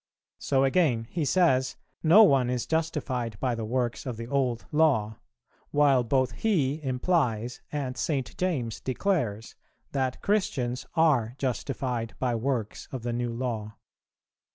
So 0.39 0.63
again 0.63 1.03
he 1.11 1.23
says, 1.25 1.77
no 2.01 2.23
one 2.23 2.49
is 2.49 2.65
justified 2.65 3.39
by 3.39 3.53
the 3.53 3.65
works 3.65 4.07
of 4.07 4.17
the 4.17 4.25
old 4.25 4.65
Law; 4.71 5.19
while 5.69 6.03
both 6.03 6.31
he 6.31 6.81
implies, 6.81 7.61
and 7.71 7.95
St. 7.95 8.35
James 8.35 8.79
declares, 8.81 9.53
that 9.91 10.19
Christians 10.23 10.87
are 10.95 11.35
justified 11.37 12.15
by 12.17 12.33
works 12.33 12.87
of 12.91 13.03
the 13.03 13.13
New 13.13 13.31
Law. 13.31 13.75